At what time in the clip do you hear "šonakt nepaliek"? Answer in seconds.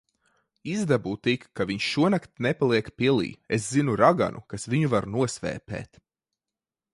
1.95-2.89